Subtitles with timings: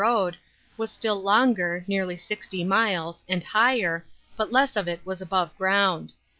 [0.01, 0.37] CHAT, xxxi road,
[0.77, 4.03] was still longer (nearly sixty miles) and higher,
[4.35, 6.13] but less of it was above g'ound.